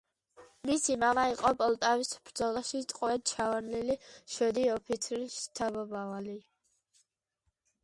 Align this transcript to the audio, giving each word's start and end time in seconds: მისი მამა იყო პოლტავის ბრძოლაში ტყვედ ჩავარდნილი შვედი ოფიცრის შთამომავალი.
მისი 0.69 0.95
მამა 1.01 1.25
იყო 1.33 1.51
პოლტავის 1.59 2.09
ბრძოლაში 2.29 2.81
ტყვედ 2.95 3.27
ჩავარდნილი 3.33 3.99
შვედი 4.09 4.65
ოფიცრის 4.79 5.39
შთამომავალი. 5.45 6.37